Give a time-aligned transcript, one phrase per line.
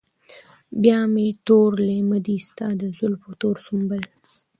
[0.81, 4.01] بيا مې تور لېمه دي ستا د زلفو تور سنبل